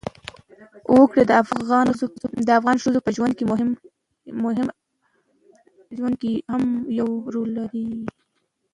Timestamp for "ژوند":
5.97-6.17